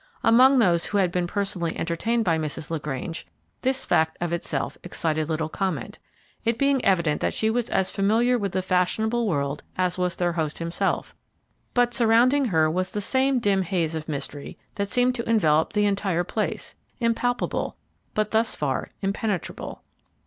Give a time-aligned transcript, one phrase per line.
[0.23, 2.71] Among those who had been personally entertained by Mrs.
[2.71, 3.27] LaGrange,
[3.61, 5.99] this fact, of itself, excited little comment;
[6.43, 10.33] it being evident that she was as familiar with the fashionable world as was their
[10.33, 11.13] host himself,
[11.75, 15.85] but surrounding her was the same dim haze of mystery that seemed to envelop the
[15.85, 17.75] entire place, impalpable,
[18.15, 19.83] but thus far impenetrable.